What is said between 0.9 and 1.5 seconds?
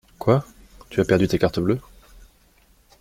as perdu ta